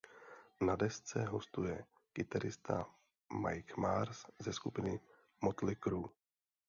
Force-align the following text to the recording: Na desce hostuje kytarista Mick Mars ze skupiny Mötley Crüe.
Na 0.61 0.75
desce 0.75 1.25
hostuje 1.25 1.75
kytarista 2.13 2.85
Mick 3.43 3.77
Mars 3.77 4.25
ze 4.39 4.53
skupiny 4.53 4.99
Mötley 5.43 5.75
Crüe. 5.75 6.09